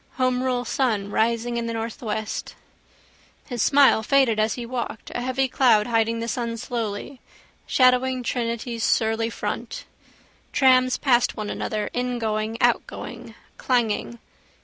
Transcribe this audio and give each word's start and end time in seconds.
Homerule 0.17 0.65
sun 0.65 1.11
rising 1.11 1.57
up 1.57 1.59
in 1.59 1.67
the 1.67 1.73
northwest. 1.75 2.55
His 3.45 3.61
smile 3.61 4.01
faded 4.01 4.39
as 4.39 4.55
he 4.55 4.65
walked, 4.65 5.11
a 5.13 5.21
heavy 5.21 5.47
cloud 5.47 5.85
hiding 5.85 6.19
the 6.19 6.27
sun 6.27 6.57
slowly, 6.57 7.21
shadowing 7.67 8.23
Trinity's 8.23 8.83
surly 8.83 9.29
front. 9.29 9.85
Trams 10.51 10.97
passed 10.97 11.37
one 11.37 11.51
another, 11.51 11.91
ingoing, 11.93 12.57
outgoing, 12.63 13.35
clanging. 13.57 14.17